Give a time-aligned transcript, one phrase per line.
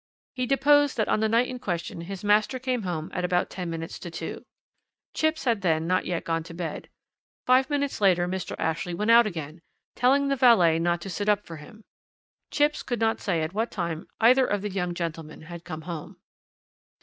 [0.33, 3.69] "He deposed that on the night in question his master came home at about ten
[3.69, 4.47] minutes to two.
[5.13, 6.89] Chipps had then not yet gone to bed.
[7.45, 8.55] Five minutes later Mr.
[8.57, 9.61] Ashley went out again,
[9.95, 11.83] telling the valet not to sit up for him.
[12.49, 16.17] Chipps could not say at what time either of the young gentlemen had come home.